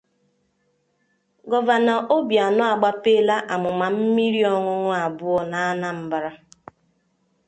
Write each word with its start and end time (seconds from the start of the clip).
Gọvanọ 1.49 1.95
Obianọ 2.15 2.63
agbapeela 2.73 3.35
amụmà 3.53 3.85
mmiri 3.97 4.41
ọñụñụ 4.53 4.89
abụọ 5.03 5.39
n'Anambra 5.49 6.31